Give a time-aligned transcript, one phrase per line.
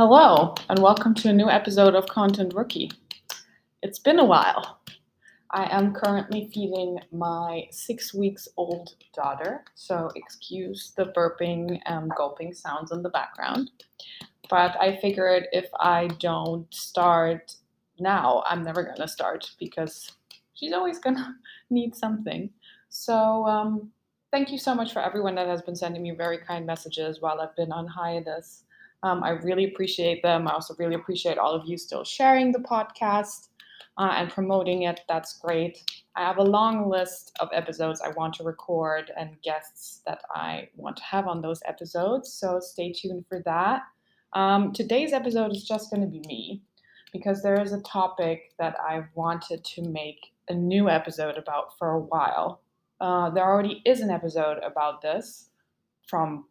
[0.00, 2.92] Hello, and welcome to a new episode of Content Rookie.
[3.82, 4.78] It's been a while.
[5.50, 12.54] I am currently feeding my six weeks old daughter, so excuse the burping and gulping
[12.54, 13.72] sounds in the background.
[14.48, 17.56] But I figured if I don't start
[17.98, 20.12] now, I'm never going to start because
[20.54, 21.34] she's always going to
[21.70, 22.50] need something.
[22.88, 23.90] So, um,
[24.30, 27.40] thank you so much for everyone that has been sending me very kind messages while
[27.40, 28.62] I've been on hiatus.
[29.02, 30.48] Um, I really appreciate them.
[30.48, 33.48] I also really appreciate all of you still sharing the podcast
[33.96, 35.00] uh, and promoting it.
[35.08, 35.78] That's great.
[36.16, 40.68] I have a long list of episodes I want to record and guests that I
[40.76, 42.32] want to have on those episodes.
[42.32, 43.82] So stay tuned for that.
[44.32, 46.62] Um, today's episode is just going to be me
[47.12, 51.92] because there is a topic that I've wanted to make a new episode about for
[51.92, 52.60] a while.
[53.00, 55.50] Uh, there already is an episode about this
[56.08, 56.44] from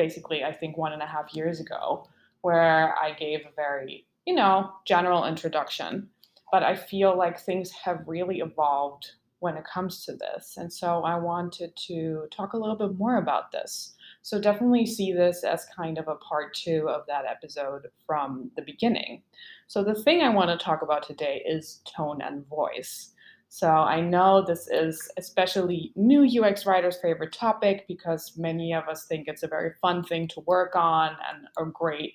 [0.00, 2.08] basically, I think, one and a half years ago,
[2.40, 6.08] where I gave a very, you know, general introduction.
[6.50, 9.10] But I feel like things have really evolved
[9.40, 10.56] when it comes to this.
[10.56, 13.94] And so I wanted to talk a little bit more about this.
[14.22, 18.62] So definitely see this as kind of a part two of that episode from the
[18.62, 19.22] beginning.
[19.66, 23.12] So the thing I want to talk about today is tone and voice.
[23.52, 29.06] So I know this is especially new UX writers' favorite topic because many of us
[29.06, 32.14] think it's a very fun thing to work on and a great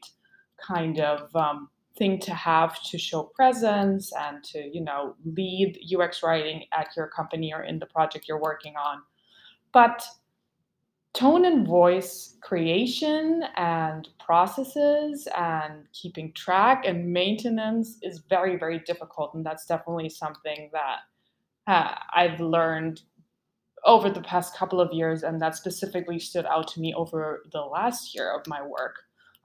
[0.66, 6.24] kind of um, thing to have to show presence and to you know lead UX
[6.24, 9.02] writing at your company or in the project you're working on.
[9.74, 10.08] But
[11.12, 19.34] tone and voice creation and processes and keeping track and maintenance is very very difficult
[19.34, 21.00] and that's definitely something that
[21.68, 23.02] uh, I've learned
[23.86, 27.62] over the past couple of years, and that specifically stood out to me over the
[27.62, 28.96] last year of my work.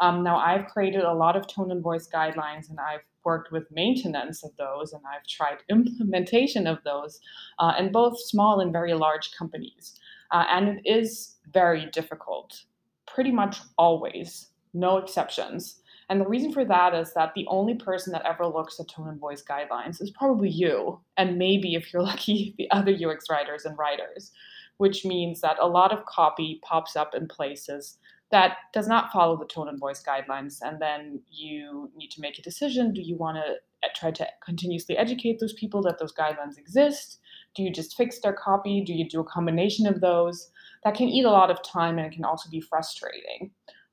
[0.01, 3.71] Um, now, I've created a lot of tone and voice guidelines, and I've worked with
[3.71, 7.21] maintenance of those, and I've tried implementation of those
[7.59, 9.99] uh, in both small and very large companies.
[10.31, 12.63] Uh, and it is very difficult,
[13.07, 15.80] pretty much always, no exceptions.
[16.11, 19.09] And the reason for that is that the only person that ever looks at tone
[19.09, 23.65] and voice guidelines is probably you, and maybe if you're lucky, the other UX writers
[23.65, 24.33] and writers,
[24.79, 27.97] which means that a lot of copy pops up in places
[28.31, 30.59] that does not follow the tone and voice guidelines.
[30.63, 32.93] And then you need to make a decision.
[32.93, 33.55] Do you want to
[33.87, 37.19] uh, try to continuously educate those people that those guidelines exist?
[37.55, 38.83] Do you just fix their copy?
[38.85, 40.51] Do you do a combination of those?
[40.85, 43.51] That can eat a lot of time and it can also be frustrating.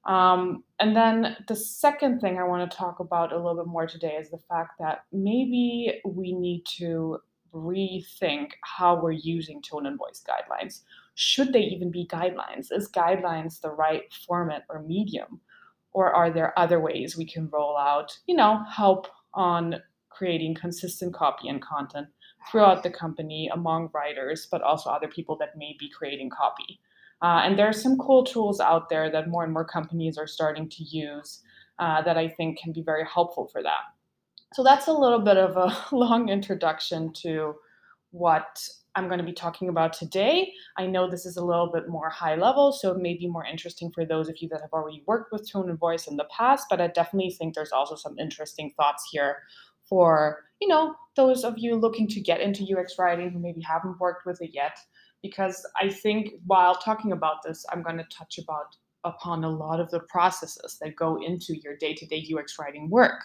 [0.08, 3.86] Um, and then the second thing I want to talk about a little bit more
[3.86, 7.20] today is the fact that maybe we need to
[7.54, 10.82] rethink how we're using tone and voice guidelines.
[11.16, 12.72] Should they even be guidelines?
[12.72, 15.42] Is guidelines the right format or medium?
[15.92, 19.76] Or are there other ways we can roll out, you know, help on
[20.10, 22.08] creating consistent copy and content
[22.50, 26.80] throughout the company among writers, but also other people that may be creating copy?
[27.22, 30.28] Uh, and there are some cool tools out there that more and more companies are
[30.28, 31.42] starting to use
[31.80, 33.84] uh, that I think can be very helpful for that.
[34.54, 37.56] So that's a little bit of a long introduction to
[38.12, 40.52] what I'm going to be talking about today.
[40.78, 43.46] I know this is a little bit more high level, so it may be more
[43.46, 46.28] interesting for those of you that have already worked with tone and voice in the
[46.36, 49.38] past, but I definitely think there's also some interesting thoughts here
[49.88, 54.00] for, you know, those of you looking to get into UX writing who maybe haven't
[54.00, 54.80] worked with it yet
[55.22, 59.80] because I think while talking about this, I'm going to touch about upon a lot
[59.80, 63.24] of the processes that go into your day-to-day UX writing work.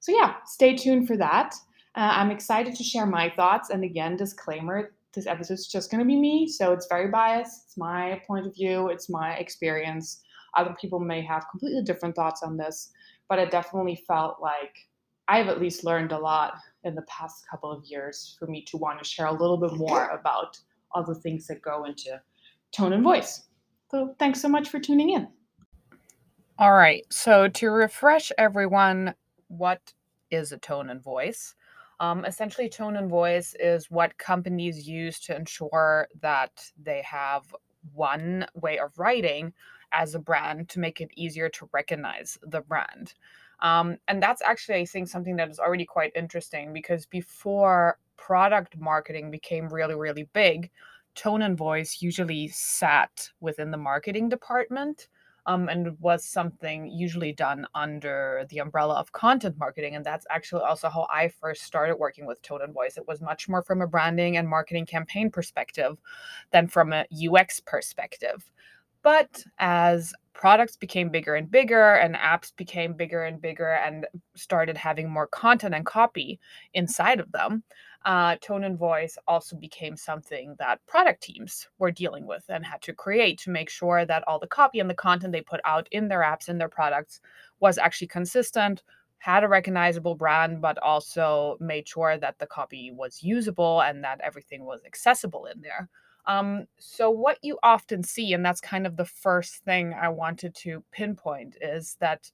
[0.00, 1.54] So yeah, stay tuned for that.
[1.94, 3.70] Uh, I'm excited to share my thoughts.
[3.70, 7.64] And again, disclaimer: this episode is just going to be me, so it's very biased.
[7.66, 8.88] It's my point of view.
[8.88, 10.22] It's my experience.
[10.56, 12.90] Other people may have completely different thoughts on this,
[13.28, 14.76] but it definitely felt like
[15.28, 16.54] I've at least learned a lot
[16.84, 19.72] in the past couple of years for me to want to share a little bit
[19.72, 20.58] more about
[20.94, 22.20] all the things that go into
[22.72, 23.42] tone and voice.
[23.90, 25.28] So thanks so much for tuning in.
[26.58, 27.04] All right.
[27.10, 29.14] So to refresh everyone,
[29.48, 29.92] what
[30.30, 31.54] is a tone and voice?
[32.00, 37.42] Um, essentially, tone and voice is what companies use to ensure that they have
[37.92, 39.52] one way of writing
[39.92, 43.14] as a brand to make it easier to recognize the brand.
[43.60, 48.76] Um, and that's actually, I think, something that is already quite interesting because before product
[48.78, 50.70] marketing became really, really big,
[51.14, 55.08] tone and voice usually sat within the marketing department.
[55.46, 59.94] Um, and was something usually done under the umbrella of content marketing.
[59.94, 62.96] And that's actually also how I first started working with tone and voice.
[62.96, 65.98] It was much more from a branding and marketing campaign perspective
[66.50, 68.50] than from a UX perspective.
[69.02, 74.76] But as products became bigger and bigger and apps became bigger and bigger and started
[74.78, 76.40] having more content and copy
[76.72, 77.62] inside of them,
[78.04, 82.82] uh, tone and voice also became something that product teams were dealing with and had
[82.82, 85.88] to create to make sure that all the copy and the content they put out
[85.90, 87.20] in their apps and their products
[87.60, 88.82] was actually consistent
[89.24, 94.20] had a recognizable brand, but also made sure that the copy was usable and that
[94.22, 95.88] everything was accessible in there.
[96.26, 100.54] Um, so, what you often see, and that's kind of the first thing I wanted
[100.56, 102.30] to pinpoint, is that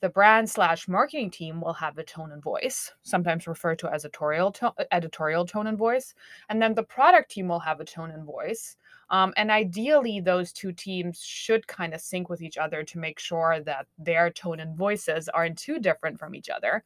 [0.00, 4.04] the brand slash marketing team will have a tone and voice, sometimes referred to as
[4.04, 6.14] editorial, to- uh, editorial tone and voice.
[6.48, 8.76] And then the product team will have a tone and voice.
[9.10, 13.18] Um, and ideally, those two teams should kind of sync with each other to make
[13.18, 16.84] sure that their tone and voices aren't too different from each other.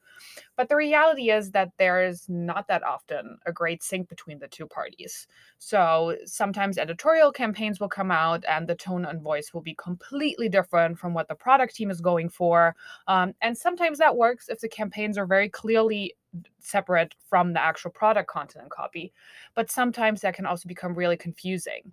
[0.57, 4.49] But the reality is that there is not that often a great sync between the
[4.49, 5.27] two parties.
[5.59, 10.49] So sometimes editorial campaigns will come out and the tone and voice will be completely
[10.49, 12.75] different from what the product team is going for.
[13.07, 16.15] Um, and sometimes that works if the campaigns are very clearly
[16.59, 19.13] separate from the actual product content and copy.
[19.55, 21.93] But sometimes that can also become really confusing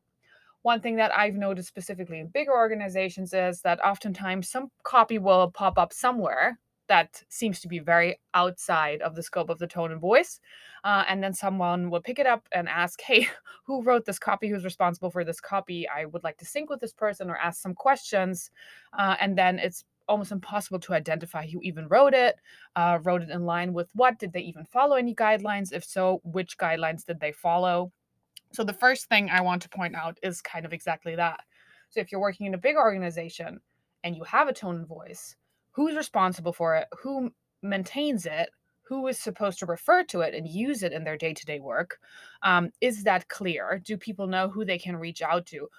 [0.63, 5.51] one thing that I've noticed specifically in bigger organizations is that oftentimes some copy will
[5.51, 6.59] pop up somewhere
[6.91, 10.41] that seems to be very outside of the scope of the tone and voice.
[10.83, 13.29] Uh, and then someone will pick it up and ask, Hey,
[13.65, 14.49] who wrote this copy?
[14.49, 15.87] Who's responsible for this copy?
[15.87, 18.51] I would like to sync with this person or ask some questions.
[18.97, 22.35] Uh, and then it's almost impossible to identify who even wrote it,
[22.75, 24.19] uh, wrote it in line with what?
[24.19, 25.71] Did they even follow any guidelines?
[25.71, 27.93] If so, which guidelines did they follow?
[28.53, 31.41] So the first thing I want to point out is kind of exactly that.
[31.89, 33.59] So if you're working in a big organization
[34.03, 35.35] and you have a tone and voice,
[35.71, 36.87] who's responsible for it?
[37.01, 37.31] Who
[37.61, 38.49] maintains it?
[38.83, 41.59] Who is supposed to refer to it and use it in their day to day
[41.59, 41.97] work?
[42.43, 43.79] Um, is that clear?
[43.83, 45.69] Do people know who they can reach out to?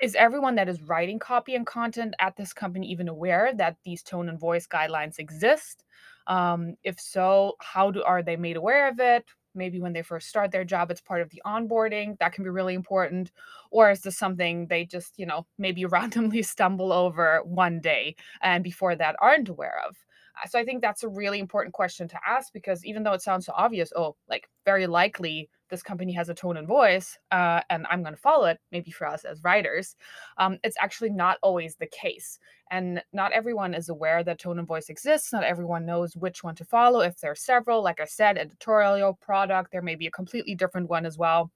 [0.00, 4.02] Is everyone that is writing copy and content at this company even aware that these
[4.02, 5.84] tone and voice guidelines exist?
[6.26, 9.24] Um, if so, how do are they made aware of it?
[9.54, 12.50] Maybe when they first start their job it's part of the onboarding that can be
[12.50, 13.30] really important
[13.70, 18.64] or is this something they just you know maybe randomly stumble over one day and
[18.64, 19.96] before that aren't aware of?
[20.42, 23.22] Uh, so i think that's a really important question to ask because even though it
[23.22, 27.60] sounds so obvious oh like very likely this company has a tone and voice uh,
[27.70, 29.96] and i'm going to follow it maybe for us as writers
[30.38, 32.38] um, it's actually not always the case.
[32.70, 36.54] And not everyone is aware that tone and voice exists not everyone knows which one
[36.56, 40.10] to follow if there are several like i said editorial product there may be a
[40.10, 41.50] completely different one as well.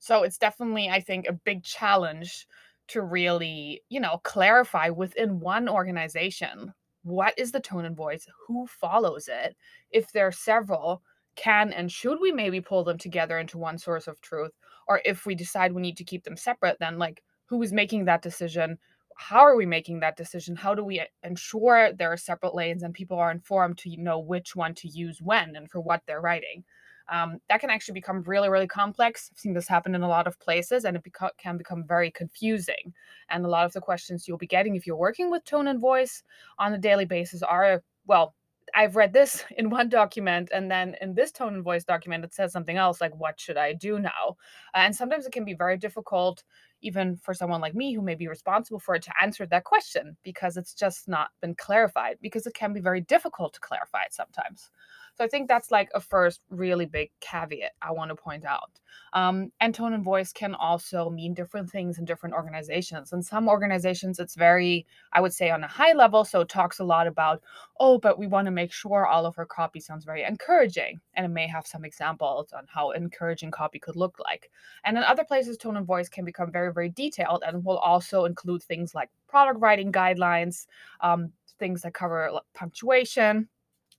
[0.00, 2.46] So it's definitely i think a big challenge
[2.88, 6.72] to really you know clarify within one organization
[7.04, 9.56] what is the tone and voice who follows it
[9.90, 11.02] if there are several
[11.36, 14.52] can and should we maybe pull them together into one source of truth?
[14.88, 18.06] Or if we decide we need to keep them separate then like who is making
[18.06, 18.78] that decision?
[19.16, 20.56] How are we making that decision?
[20.56, 24.56] How do we ensure there are separate lanes and people are informed to know which
[24.56, 26.64] one to use when and for what they're writing?
[27.10, 29.30] Um, that can actually become really really complex.
[29.32, 31.04] I've seen this happen in a lot of places and it
[31.38, 32.94] can become very confusing.
[33.28, 35.80] And a lot of the questions you'll be getting if you're working with tone and
[35.80, 36.22] voice
[36.58, 38.34] on a daily basis are well
[38.74, 42.34] I've read this in one document, and then in this tone and voice document, it
[42.34, 44.36] says something else like, What should I do now?
[44.74, 46.42] Uh, and sometimes it can be very difficult,
[46.82, 50.16] even for someone like me who may be responsible for it, to answer that question
[50.22, 54.12] because it's just not been clarified, because it can be very difficult to clarify it
[54.12, 54.70] sometimes.
[55.14, 58.80] So I think that's like a first really big caveat I want to point out.
[59.12, 63.12] Um, and tone and voice can also mean different things in different organizations.
[63.12, 66.24] In some organizations, it's very, I would say, on a high level.
[66.24, 67.42] So it talks a lot about,
[67.78, 71.00] oh, but we want to make sure all of our copy sounds very encouraging.
[71.14, 74.50] And it may have some examples on how encouraging copy could look like.
[74.84, 78.24] And in other places, tone and voice can become very, very detailed and will also
[78.24, 80.66] include things like product writing guidelines,
[81.00, 83.48] um, things that cover punctuation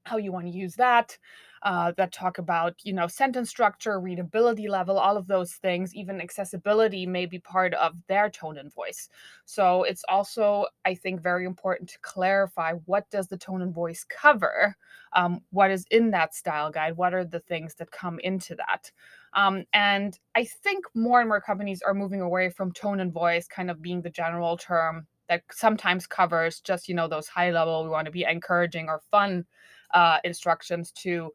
[0.05, 1.17] how you want to use that
[1.63, 5.95] uh, that talk about you know sentence structure readability level all of those things.
[5.95, 9.09] Even accessibility may be part of their tone and voice.
[9.45, 14.05] So it's also i think very important to clarify what does the tone and voice
[14.07, 14.75] cover?
[15.13, 16.97] Um, what is in that style guide?
[16.97, 18.91] What are the things that come into that
[19.35, 23.47] um, and i think more and more companies are moving away from tone and voice
[23.47, 27.83] kind of being the general term that sometimes covers just you know those high level
[27.83, 29.45] we want to be encouraging or fun
[29.93, 31.31] uh, instructions to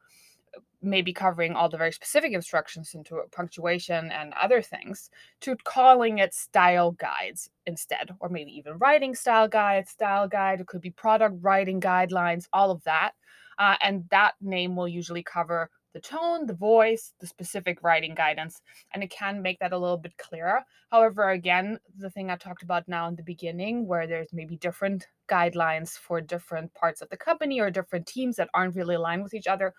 [0.81, 6.33] maybe covering all the very specific instructions into punctuation and other things to calling it
[6.33, 10.61] style guides instead or maybe even writing style guides style guide.
[10.61, 13.13] It could be product writing guidelines all of that
[13.59, 18.61] uh, and that name will usually cover the tone, the voice, the specific writing guidance,
[18.93, 20.63] and it can make that a little bit clearer.
[20.91, 25.07] However, again, the thing I talked about now in the beginning, where there's maybe different
[25.29, 29.35] guidelines for different parts of the company or different teams that aren't really aligned with
[29.35, 29.75] each other,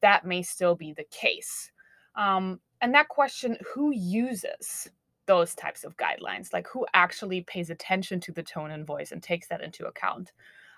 [0.00, 1.70] that may still be the case.
[2.16, 4.90] Um, and that question who uses
[5.26, 6.52] those types of guidelines?
[6.52, 10.32] Like who actually pays attention to the tone and voice and takes that into account?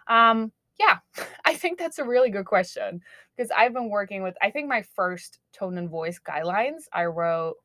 [0.07, 0.99] Um, yeah,
[1.45, 3.01] I think that's a really good question
[3.37, 7.57] because I've been working with, I think my first tone and voice guidelines I wrote,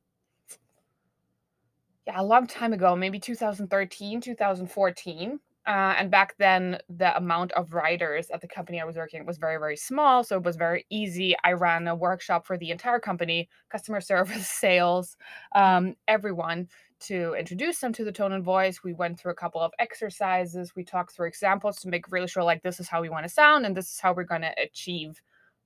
[2.08, 5.40] yeah, a long time ago, maybe 2013, 2014.
[5.68, 9.38] Uh, and back then, the amount of writers at the company I was working was
[9.38, 10.24] very, very small.
[10.24, 11.36] So it was very easy.
[11.44, 15.16] I ran a workshop for the entire company, customer service, sales,
[15.54, 16.68] um, everyone
[17.02, 18.84] to introduce them to the tone and voice.
[18.84, 20.74] We went through a couple of exercises.
[20.76, 23.30] We talked through examples to make really sure, like, this is how we want to
[23.30, 25.22] sound and this is how we're going to achieve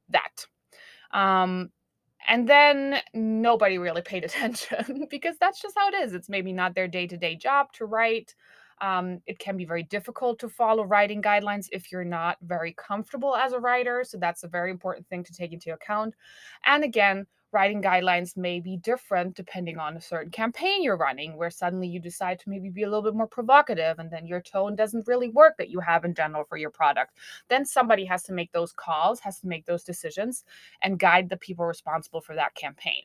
[0.10, 0.46] that.
[1.12, 1.70] Um,
[2.28, 6.13] and then nobody really paid attention because that's just how it is.
[6.13, 8.36] It's maybe not their day to day job to write.
[8.82, 13.36] Um, it can be very difficult to follow writing guidelines if you're not very comfortable
[13.36, 14.04] as a writer.
[14.04, 16.16] So that's a very important thing to take into account.
[16.66, 21.50] And again, writing guidelines may be different depending on a certain campaign you're running, where
[21.50, 24.76] suddenly you decide to maybe be a little bit more provocative and then your tone
[24.76, 27.14] doesn't really work that you have in general for your product.
[27.50, 30.44] Then somebody has to make those calls, has to make those decisions,
[30.82, 33.04] and guide the people responsible for that campaign.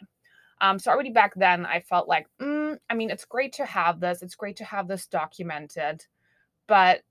[0.60, 4.00] Um, so already back then, I felt like, mm, I mean, it's great to have
[4.00, 4.22] this.
[4.22, 6.04] It's great to have this documented,
[6.66, 7.02] but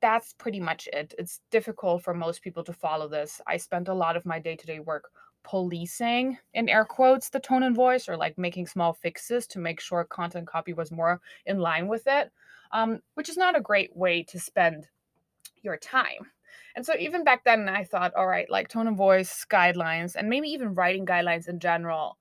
[0.00, 1.14] that's pretty much it.
[1.18, 3.40] It's difficult for most people to follow this.
[3.46, 5.10] I spent a lot of my day to day work
[5.46, 9.80] policing, in air quotes, the tone and voice, or like making small fixes to make
[9.80, 12.30] sure content copy was more in line with it,
[12.72, 14.88] um, which is not a great way to spend
[15.62, 16.32] your time.
[16.74, 20.28] And so even back then, I thought, all right, like tone and voice guidelines, and
[20.28, 22.18] maybe even writing guidelines in general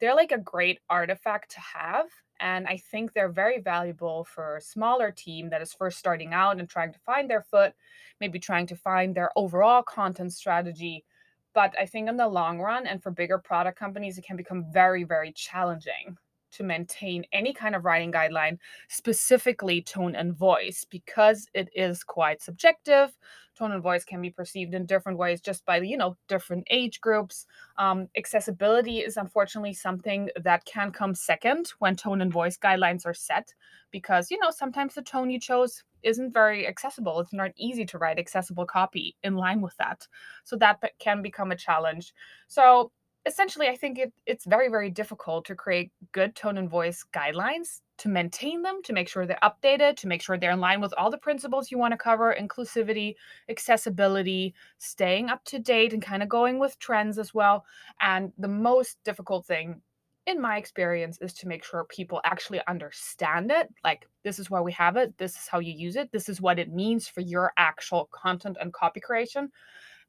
[0.00, 2.06] they're like a great artifact to have.
[2.40, 6.58] And I think they're very valuable for a smaller team that is first starting out
[6.58, 7.74] and trying to find their foot,
[8.18, 11.04] maybe trying to find their overall content strategy.
[11.54, 14.64] But I think in the long run, and for bigger product companies, it can become
[14.72, 16.16] very, very challenging
[16.52, 22.42] to maintain any kind of writing guideline, specifically tone and voice, because it is quite
[22.42, 23.16] subjective.
[23.58, 27.00] Tone and voice can be perceived in different ways just by, you know, different age
[27.00, 27.46] groups.
[27.76, 33.14] Um, accessibility is unfortunately something that can come second when tone and voice guidelines are
[33.14, 33.52] set,
[33.90, 37.20] because, you know, sometimes the tone you chose isn't very accessible.
[37.20, 40.06] It's not easy to write accessible copy in line with that.
[40.44, 42.14] So that can become a challenge.
[42.46, 42.92] So
[43.26, 47.80] essentially, I think it, it's very, very difficult to create good tone and voice guidelines,
[47.98, 50.94] to maintain them, to make sure they're updated, to make sure they're in line with
[50.96, 53.14] all the principles you want to cover inclusivity,
[53.48, 57.64] accessibility, staying up to date, and kind of going with trends as well.
[58.00, 59.82] And the most difficult thing
[60.26, 64.60] in my experience is to make sure people actually understand it like this is why
[64.60, 65.16] we have it.
[65.18, 66.10] This is how you use it.
[66.12, 69.50] This is what it means for your actual content and copy creation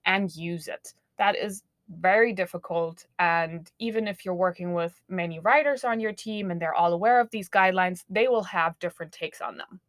[0.06, 0.94] and use it.
[1.18, 1.64] That is
[2.00, 3.06] very difficult.
[3.20, 7.20] And even if you're working with many writers on your team and they're all aware
[7.20, 9.80] of these guidelines, they will have different takes on them.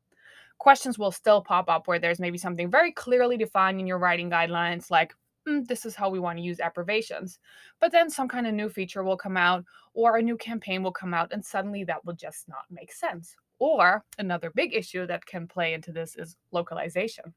[0.59, 4.31] Questions will still pop up where there's maybe something very clearly defined in your writing
[4.31, 5.15] guidelines, like,
[5.49, 7.39] mm, this is how we want to use abbreviations.
[7.81, 10.93] But then some kind of new feature will come out, or a new campaign will
[10.93, 13.35] come out, and suddenly that will just not make sense.
[13.59, 17.35] Or another big issue that can play into this is localization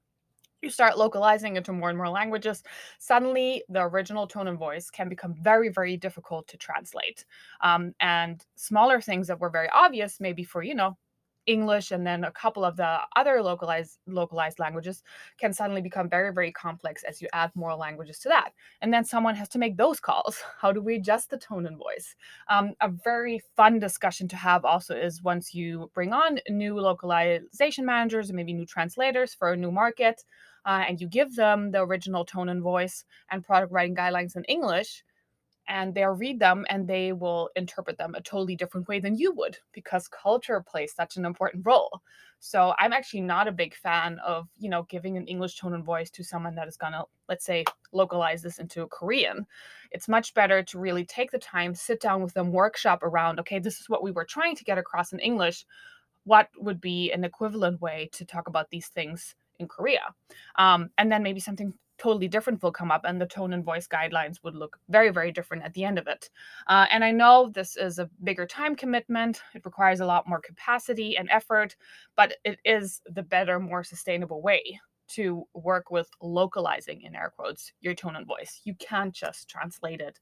[0.66, 2.64] you start localizing into more and more languages,
[3.00, 7.26] suddenly the original tone and voice can become very, very difficult to translate.
[7.62, 10.98] Um, and smaller things that were very obvious, maybe for, you know,
[11.46, 15.04] English and then a couple of the other localized localized languages
[15.38, 18.52] can suddenly become very very complex as you add more languages to that.
[18.82, 20.42] And then someone has to make those calls.
[20.60, 22.16] How do we adjust the tone and voice?
[22.50, 27.86] Um, a very fun discussion to have also is once you bring on new localization
[27.86, 30.24] managers and maybe new translators for a new market
[30.66, 34.44] uh, and you give them the original tone and voice and product writing guidelines in
[34.46, 35.04] English,
[35.68, 39.32] and they'll read them and they will interpret them a totally different way than you
[39.34, 42.02] would because culture plays such an important role.
[42.40, 45.84] So I'm actually not a big fan of, you know, giving an English tone and
[45.84, 49.48] voice to someone that is gonna, let's say, localize this into Korean.
[49.92, 53.58] It's much better to really take the time, sit down with them, workshop around, okay,
[53.58, 55.66] this is what we were trying to get across in English.
[56.26, 60.14] What would be an equivalent way to talk about these things in Korea.
[60.58, 63.88] Um, and then maybe something totally different will come up and the tone and voice
[63.88, 66.30] guidelines would look very very different at the end of it
[66.68, 70.42] uh, and i know this is a bigger time commitment it requires a lot more
[70.42, 71.74] capacity and effort
[72.18, 77.72] but it is the better more sustainable way to work with localizing in air quotes
[77.80, 80.20] your tone and voice you can't just translate it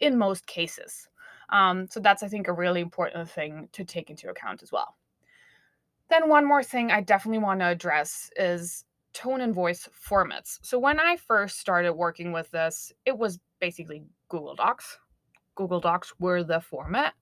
[0.00, 1.08] in most cases.
[1.50, 4.96] Um, so that's, I think, a really important thing to take into account as well.
[6.10, 10.58] Then, one more thing I definitely want to address is tone and voice formats.
[10.62, 14.98] So, when I first started working with this, it was basically Google Docs.
[15.54, 17.14] Google Docs were the format.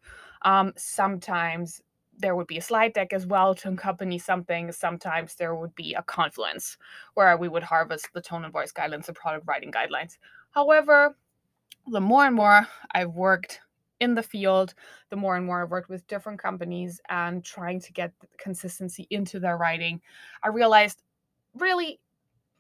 [0.43, 1.83] Um, sometimes
[2.19, 4.73] there would be a slide deck as well to accompany something.
[4.73, 6.77] Sometimes there would be a confluence
[7.15, 10.19] where we would harvest the tone and voice guidelines and product writing guidelines.
[10.51, 11.17] However,
[11.87, 13.61] the more and more I've worked
[14.01, 14.75] in the field,
[15.11, 19.41] the more and more I've worked with different companies and trying to get consistency into
[19.41, 20.01] their writing,
[20.43, 21.03] I realized
[21.55, 22.01] really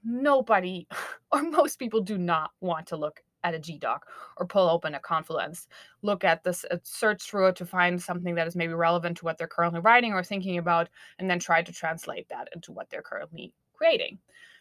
[0.05, 0.87] nobody
[1.33, 4.01] or most people do not want to look at a GDoc
[4.37, 5.69] or pull open a Confluence,
[6.03, 9.25] look at this, uh, search through it to find something that is maybe relevant to
[9.25, 12.91] what they're currently writing or thinking about, and then try to translate that into what
[12.91, 14.19] they're currently creating.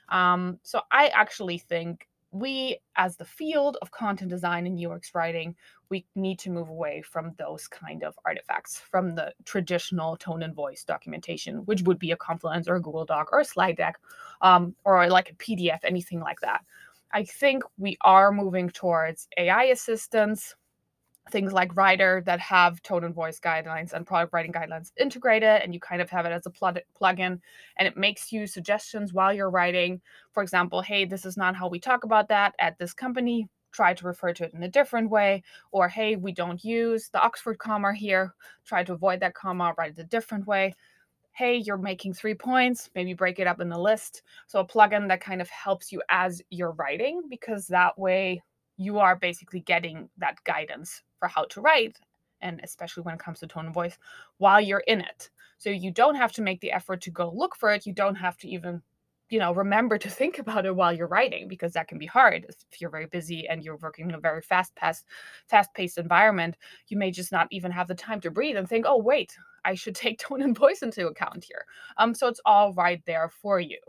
[0.10, 2.08] Um, so I actually think
[2.40, 5.56] we, as the field of content design and UX writing,
[5.90, 10.54] we need to move away from those kind of artifacts, from the traditional tone and
[10.54, 14.00] voice documentation, which would be a Confluence or a Google Doc or a slide deck,
[14.42, 16.62] um, or like a PDF, anything like that.
[17.12, 20.56] I think we are moving towards AI assistants,
[21.32, 25.74] things like Writer that have tone and voice guidelines and product writing guidelines integrated, and
[25.74, 27.40] you kind of have it as a plug- plugin,
[27.78, 30.02] and it makes you suggestions while you're writing.
[30.32, 33.48] For example, hey, this is not how we talk about that at this company.
[33.72, 37.22] Try to refer to it in a different way, or hey, we don't use the
[37.22, 38.34] Oxford comma here.
[38.66, 40.74] Try to avoid that comma, write it a different way
[41.38, 44.24] hey, you're making three points, maybe break it up in the list.
[44.48, 48.42] So a plugin that kind of helps you as you're writing, because that way
[48.78, 52.00] you are basically getting that guidance for how to write,
[52.42, 53.98] and especially when it comes to tone of voice,
[54.38, 55.30] while you're in it.
[55.58, 57.86] So you don't have to make the effort to go look for it.
[57.86, 58.82] You don't have to even
[59.30, 62.46] you know remember to think about it while you're writing because that can be hard
[62.72, 64.74] if you're very busy and you're working in a very fast
[65.48, 66.56] fast paced environment
[66.88, 69.36] you may just not even have the time to breathe and think oh wait
[69.68, 71.66] I should take tone and voice into account here.
[71.98, 73.80] Um, so it's all right there for you.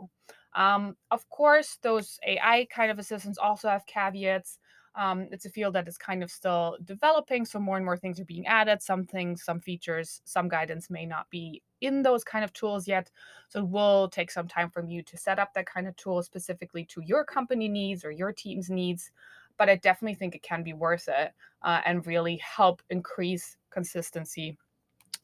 [0.55, 4.59] Um, of course, those AI kind of assistants also have caveats.
[4.99, 8.19] Um, it's a field that is kind of still developing, so more and more things
[8.19, 8.83] are being added.
[8.83, 13.09] Some things, some features, some guidance may not be in those kind of tools yet.
[13.49, 16.23] So it will take some time from you to set up that kind of tool
[16.25, 19.13] specifically to your company needs or your team's needs.
[19.57, 21.33] But I definitely think it can be worth it
[21.63, 24.59] uh, and really help increase consistency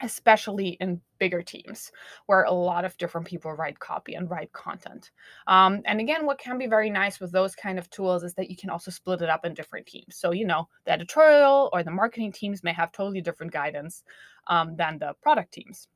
[0.04, 1.90] especially in bigger teams
[2.26, 5.10] where a lot of different people write copy and write content.
[5.46, 8.50] Um, and again, what can be very nice with those kind of tools is that
[8.50, 10.16] you can also split it up in different teams.
[10.16, 14.04] So, you know, the editorial or the marketing teams may have totally different guidance
[14.48, 15.88] um, than the product teams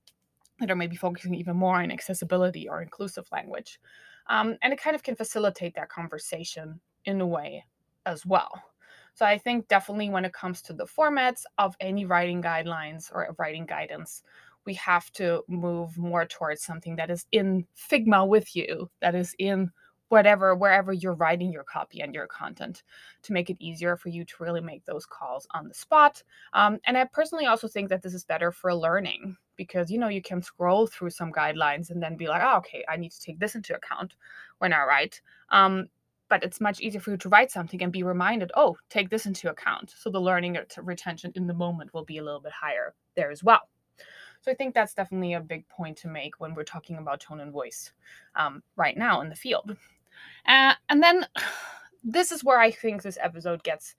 [0.58, 3.78] that are maybe focusing even more on accessibility or inclusive language.
[4.28, 7.64] Um, and it kind of can facilitate that conversation in a way
[8.06, 8.62] as well.
[9.18, 13.34] So I think definitely when it comes to the formats of any writing guidelines or
[13.36, 14.22] writing guidance,
[14.64, 19.34] we have to move more towards something that is in Figma with you, that is
[19.40, 19.72] in
[20.08, 22.84] whatever, wherever you're writing your copy and your content
[23.22, 26.22] to make it easier for you to really make those calls on the spot.
[26.52, 30.06] Um, and I personally also think that this is better for learning because, you know,
[30.06, 33.20] you can scroll through some guidelines and then be like, oh, okay, I need to
[33.20, 34.14] take this into account
[34.58, 35.20] when I write.
[35.50, 35.88] Um,
[36.28, 39.26] but it's much easier for you to write something and be reminded, oh, take this
[39.26, 39.94] into account.
[39.96, 43.42] So the learning retention in the moment will be a little bit higher there as
[43.42, 43.62] well.
[44.40, 47.40] So I think that's definitely a big point to make when we're talking about tone
[47.40, 47.92] and voice
[48.36, 49.76] um, right now in the field.
[50.46, 51.26] Uh, and then
[52.04, 53.94] this is where I think this episode gets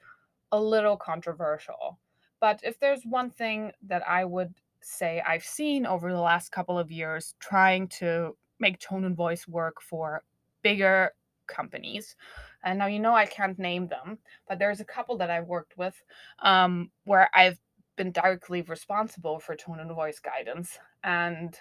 [0.52, 2.00] a little controversial.
[2.40, 6.80] But if there's one thing that I would say I've seen over the last couple
[6.80, 10.24] of years trying to make tone and voice work for
[10.62, 11.12] bigger
[11.50, 12.16] companies.
[12.64, 15.78] And now you know I can't name them, but there's a couple that I've worked
[15.78, 15.96] with
[16.40, 17.60] um, where I've
[17.96, 20.80] been directly responsible for tone and voice guidance.
[21.04, 21.58] And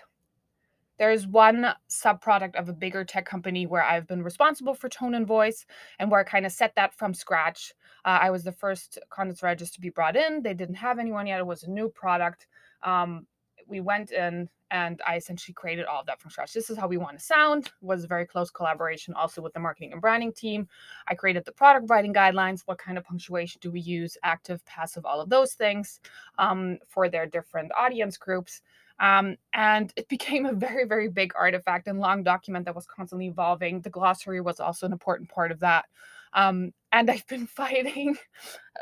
[0.98, 5.26] there's one subproduct of a bigger tech company where I've been responsible for tone and
[5.26, 5.64] voice
[5.98, 7.72] and where I kind of set that from scratch.
[8.04, 10.42] Uh, I was the first content strategist to be brought in.
[10.42, 11.38] They didn't have anyone yet.
[11.38, 12.46] It was a new product.
[12.82, 13.26] Um,
[13.68, 16.52] we went in and I essentially created all of that from scratch.
[16.52, 17.70] This is how we want to sound.
[17.80, 20.68] Was a very close collaboration also with the marketing and branding team.
[21.08, 22.62] I created the product writing guidelines.
[22.66, 24.16] What kind of punctuation do we use?
[24.22, 26.00] Active, passive, all of those things
[26.38, 28.60] um, for their different audience groups.
[29.00, 33.26] Um, and it became a very, very big artifact and long document that was constantly
[33.26, 33.80] evolving.
[33.80, 35.86] The glossary was also an important part of that.
[36.34, 38.16] Um, and I've been fighting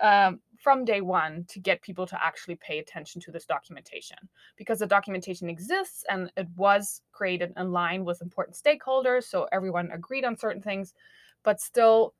[0.02, 4.16] um, from day one to get people to actually pay attention to this documentation
[4.56, 9.24] because the documentation exists and it was created in line with important stakeholders.
[9.24, 10.94] So everyone agreed on certain things,
[11.42, 12.14] but still,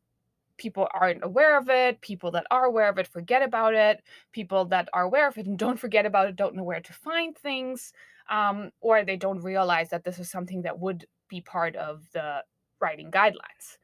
[0.58, 2.00] people aren't aware of it.
[2.00, 4.02] People that are aware of it forget about it.
[4.32, 6.92] People that are aware of it and don't forget about it don't know where to
[6.92, 7.92] find things,
[8.30, 12.42] um, or they don't realize that this is something that would be part of the
[12.80, 13.78] writing guidelines.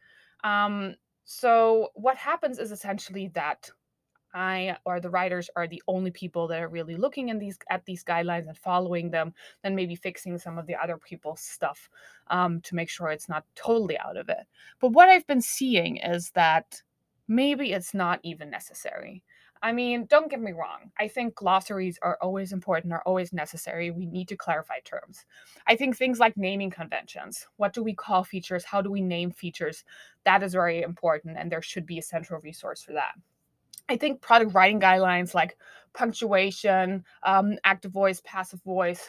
[0.44, 3.70] Um, so what happens is essentially that
[4.34, 7.84] I or the writers are the only people that are really looking in these at
[7.84, 11.88] these guidelines and following them, then maybe fixing some of the other people's stuff
[12.28, 14.46] um, to make sure it's not totally out of it.
[14.80, 16.82] But what I've been seeing is that
[17.28, 19.22] maybe it's not even necessary.
[19.64, 20.90] I mean, don't get me wrong.
[20.98, 23.92] I think glossaries are always important, are always necessary.
[23.92, 25.24] We need to clarify terms.
[25.68, 28.64] I think things like naming conventions, what do we call features?
[28.64, 29.84] How do we name features?
[30.24, 33.14] That is very important, and there should be a central resource for that.
[33.92, 35.58] I think product writing guidelines like
[35.92, 39.06] punctuation, um, active voice, passive voice,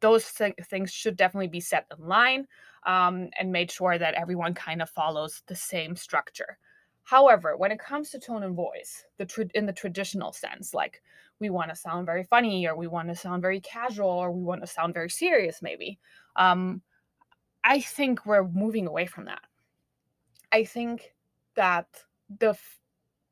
[0.00, 2.46] those th- things should definitely be set in line
[2.84, 6.58] um, and made sure that everyone kind of follows the same structure.
[7.04, 11.02] However, when it comes to tone and voice, the tra- in the traditional sense, like
[11.40, 14.42] we want to sound very funny, or we want to sound very casual, or we
[14.42, 15.98] want to sound very serious, maybe,
[16.36, 16.82] um,
[17.64, 19.44] I think we're moving away from that.
[20.52, 21.14] I think
[21.54, 21.86] that
[22.38, 22.54] the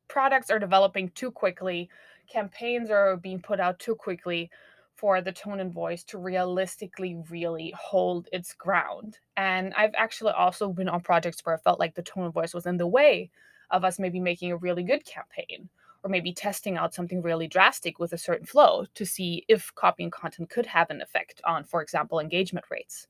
[0.09, 1.89] products are developing too quickly,
[2.29, 4.51] campaigns are being put out too quickly
[4.95, 9.19] for the tone and voice to realistically really hold its ground.
[9.37, 12.55] And I've actually also been on projects where I felt like the tone and voice
[12.55, 13.31] was in the way
[13.71, 15.69] of us maybe making a really good campaign
[16.05, 20.05] or maybe testing out something really drastic with a certain flow to see if copy
[20.05, 23.09] and content could have an effect on, for example, engagement rates.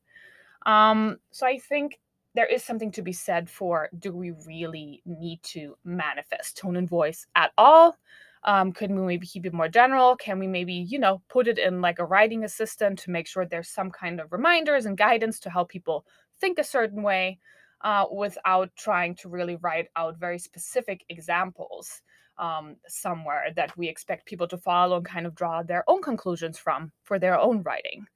[0.64, 1.98] Um, so I think
[2.34, 6.88] there is something to be said for do we really need to manifest tone and
[6.88, 7.96] voice at all?
[8.42, 10.16] Um, could we maybe keep it more general?
[10.16, 13.46] Can we maybe, you know, put it in like a writing assistant to make sure
[13.46, 16.04] there's some kind of reminders and guidance to help people
[16.40, 17.38] think a certain way
[17.80, 22.02] uh, without trying to really write out very specific examples
[22.38, 26.58] um, somewhere that we expect people to follow and kind of draw their own conclusions
[26.58, 28.06] from for their own writing?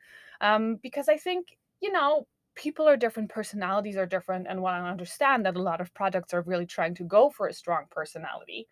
[0.41, 2.27] Um, because I think, you know,
[2.59, 6.35] people are different, personalities are different, and while I understand that a lot of products
[6.35, 8.67] are really trying to go for a strong personality,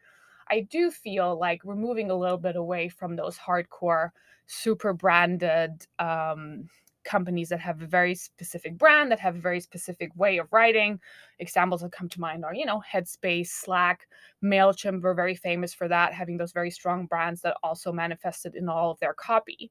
[0.51, 4.11] I do feel like we're moving a little bit away from those hardcore,
[4.46, 6.68] super branded um,
[7.05, 11.01] companies that have a very specific brand, that have a very specific way of writing.
[11.38, 14.09] Examples that come to mind are, you know, Headspace, Slack,
[14.42, 18.68] MailChimp were very famous for that, having those very strong brands that also manifested in
[18.68, 19.70] all of their copy.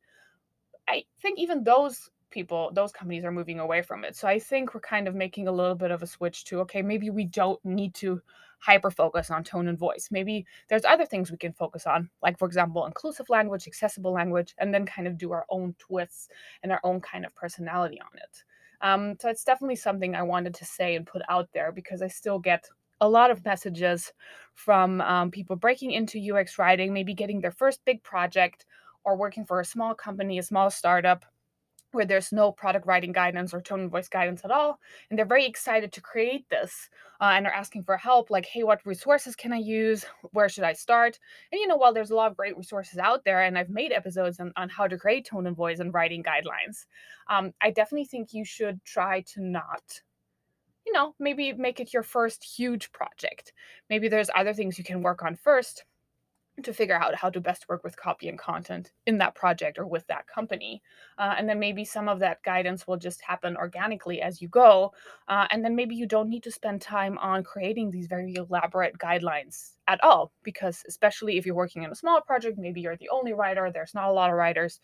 [0.87, 4.15] I think even those people those companies are moving away from it.
[4.15, 6.81] So i think we're kind of making a little bit of a switch to okay
[6.83, 8.21] maybe we don't need to
[8.59, 10.09] hyper focus on tone and voice.
[10.11, 14.55] Maybe there's other things we can focus on like for example inclusive language accessible language
[14.57, 16.29] and then kind of do our own twists
[16.63, 18.43] and our own kind of personality on it.
[18.81, 22.07] Um, so it's definitely something i wanted to say and put out there because i
[22.07, 22.67] still get
[23.01, 24.13] a lot of messages
[24.53, 28.65] from um, people breaking into ux writing maybe getting their first big project
[29.05, 31.25] or working for a small company a small startup
[31.95, 34.79] where there's no product writing guidance or tone and voice guidance at all.
[35.09, 36.89] And they're very excited to create this
[37.21, 40.05] uh, and are asking for help like, hey, what resources can I use?
[40.31, 41.17] Where should I start?
[41.51, 43.91] And, you know, while there's a lot of great resources out there, and I've made
[43.91, 46.85] episodes on, on how to create tone and voice and writing guidelines,
[47.29, 50.01] um, I definitely think you should try to not
[50.85, 53.53] you know, maybe make it your first huge project.
[53.89, 55.83] Maybe there's other things you can work on first
[56.63, 59.85] to figure out how to best work with copy and content in that project or
[59.85, 60.81] with that company.
[61.17, 64.93] Uh, and then maybe some of that guidance will just happen organically as you go.
[65.27, 68.97] Uh, and then maybe you don't need to spend time on creating these very elaborate
[68.97, 73.09] guidelines at all, because especially if you're working in a small project, maybe you're the
[73.09, 74.79] only writer, there's not a lot of writers,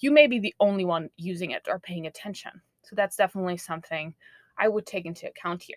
[0.00, 2.50] you may be the only one using it or paying attention.
[2.82, 4.14] So that's definitely something
[4.58, 5.76] I would take into account here.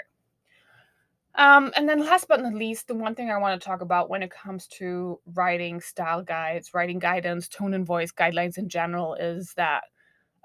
[1.37, 4.09] Um, and then last but not least, the one thing I want to talk about
[4.09, 9.15] when it comes to writing style guides, writing guidance, tone and voice guidelines in general
[9.15, 9.83] is that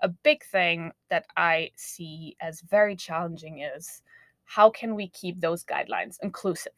[0.03, 4.03] a big thing that I see as very challenging is
[4.44, 6.72] how can we keep those guidelines inclusive?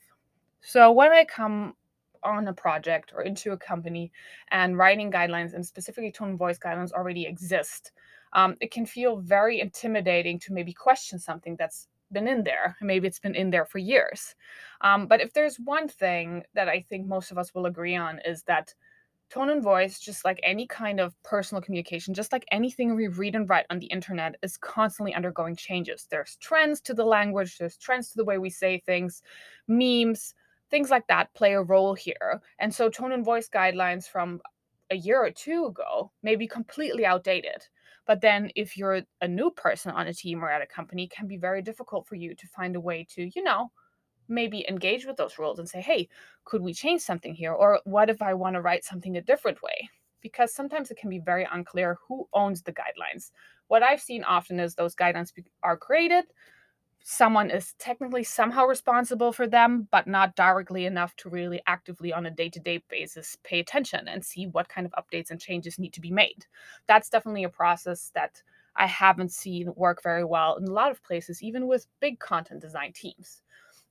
[0.60, 1.74] So when I come
[2.22, 4.12] on a project or into a company
[4.50, 7.92] and writing guidelines and specifically tone and voice guidelines already exist,
[8.34, 12.76] um, it can feel very intimidating to maybe question something that's been in there.
[12.80, 14.34] Maybe it's been in there for years.
[14.80, 18.20] Um, but if there's one thing that I think most of us will agree on
[18.24, 18.74] is that
[19.30, 23.34] tone and voice, just like any kind of personal communication, just like anything we read
[23.34, 26.06] and write on the internet, is constantly undergoing changes.
[26.10, 29.22] There's trends to the language, there's trends to the way we say things,
[29.66, 30.34] memes,
[30.70, 32.42] things like that play a role here.
[32.58, 34.42] And so tone and voice guidelines from
[34.90, 37.66] a year or two ago may be completely outdated.
[38.06, 41.26] But then if you're a new person on a team or at a company, can
[41.26, 43.70] be very difficult for you to find a way to, you know,
[44.28, 46.08] maybe engage with those rules and say, hey,
[46.44, 47.52] could we change something here?
[47.52, 49.88] Or what if I want to write something a different way?
[50.20, 53.30] Because sometimes it can be very unclear who owns the guidelines.
[53.68, 56.24] What I've seen often is those guidelines are created,
[57.04, 62.26] someone is technically somehow responsible for them, but not directly enough to really actively on
[62.26, 65.78] a day to day basis pay attention and see what kind of updates and changes
[65.78, 66.46] need to be made.
[66.86, 68.42] That's definitely a process that
[68.76, 72.60] I haven't seen work very well in a lot of places, even with big content
[72.60, 73.42] design teams.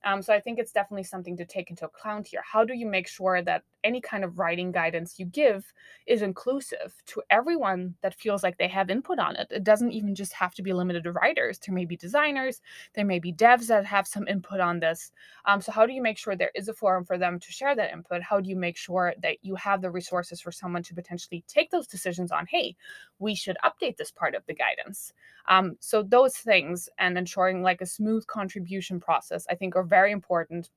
[0.04, 2.42] Um, so I think it's definitely something to take into account here.
[2.44, 5.72] How do you make sure that any kind of writing guidance you give
[6.06, 9.48] is inclusive to everyone that feels like they have input on it?
[9.50, 11.58] It doesn't even just have to be limited to writers.
[11.58, 12.60] There may be designers,
[12.94, 15.12] there may be devs that have some input on this.
[15.44, 17.74] Um, so how do you make sure there is a forum for them to share
[17.76, 18.22] that input?
[18.22, 21.70] How do you make sure that you have the resources for someone to potentially take
[21.70, 22.76] those decisions on, hey,
[23.18, 25.12] we should update this part of the guidance?
[25.48, 30.10] Um, so those things and ensuring like a smooth contribution process, I think are very
[30.10, 30.70] important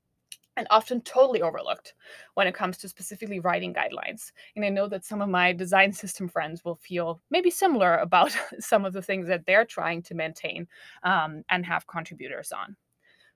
[0.57, 1.93] and often totally overlooked
[2.33, 4.31] when it comes to specifically writing guidelines.
[4.55, 8.35] And I know that some of my design system friends will feel maybe similar about
[8.59, 10.67] some of the things that they're trying to maintain
[11.03, 12.75] um, and have contributors on.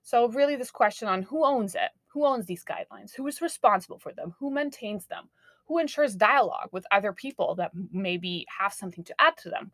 [0.02, 4.00] So, really, this question on who owns it, who owns these guidelines, who is responsible
[4.00, 5.30] for them, who maintains them,
[5.66, 9.72] who ensures dialogue with other people that maybe have something to add to them,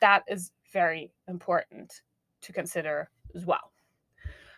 [0.00, 2.02] that is very important
[2.42, 3.72] to consider as well.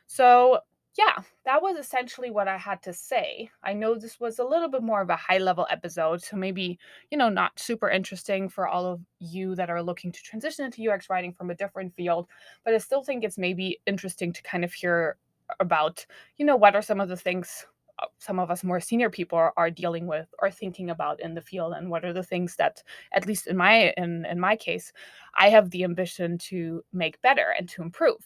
[0.07, 0.61] So,
[1.01, 3.51] yeah, that was essentially what I had to say.
[3.63, 6.79] I know this was a little bit more of a high level episode, so maybe,
[7.11, 10.87] you know, not super interesting for all of you that are looking to transition into
[10.91, 12.27] UX writing from a different field,
[12.67, 15.17] but I still think it's maybe interesting to kind of hear
[15.59, 16.05] about,
[16.37, 17.65] you know, what are some of the things
[18.01, 21.35] uh, some of us more senior people are, are dealing with or thinking about in
[21.35, 22.83] the field and what are the things that
[23.15, 24.91] at least in my in in my case
[25.39, 28.25] i have the ambition to make better and to improve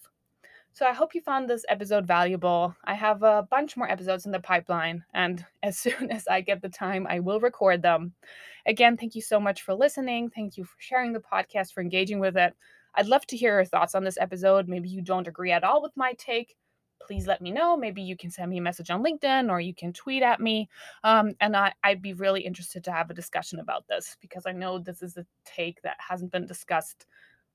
[0.75, 2.75] so I hope you found this episode valuable.
[2.85, 6.63] I have a bunch more episodes in the pipeline, and as soon as I get
[6.63, 8.13] the time, I will record them.
[8.67, 10.31] Again, thank you so much for listening.
[10.31, 12.55] Thank you for sharing the podcast, for engaging with it.
[12.97, 14.69] I'd love to hear your thoughts on this episode.
[14.69, 16.57] Maybe you don't agree at all with my take.
[17.01, 17.77] Please let me know.
[17.77, 20.69] Maybe you can send me a message on LinkedIn or you can tweet at me.
[21.05, 24.53] Um, and I, I'd be really interested to have a discussion about this because I
[24.53, 27.07] know this is a take that hasn't been discussed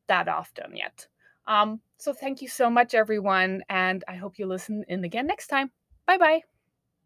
[0.07, 1.07] that often yet.
[1.49, 3.63] Um, so thank you so much, everyone.
[3.69, 5.71] And I hope you listen in again next time.
[6.07, 6.58] Bye bye.